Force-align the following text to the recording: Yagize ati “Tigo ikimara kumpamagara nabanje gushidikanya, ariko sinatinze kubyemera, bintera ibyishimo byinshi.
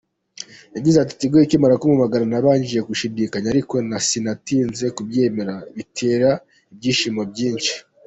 Yagize 0.75 0.97
ati 0.99 1.13
“Tigo 1.19 1.37
ikimara 1.45 1.79
kumpamagara 1.79 2.23
nabanje 2.31 2.77
gushidikanya, 2.89 3.47
ariko 3.53 3.75
sinatinze 4.07 4.85
kubyemera, 4.97 5.53
bintera 5.75 6.29
ibyishimo 6.73 7.21
byinshi. 7.31 7.73